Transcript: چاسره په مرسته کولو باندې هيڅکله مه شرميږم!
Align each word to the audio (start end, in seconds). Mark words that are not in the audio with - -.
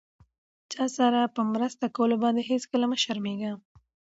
چاسره 0.71 1.21
په 1.35 1.41
مرسته 1.53 1.85
کولو 1.95 2.15
باندې 2.23 2.41
هيڅکله 2.49 2.85
مه 2.91 2.97
شرميږم! 3.03 3.57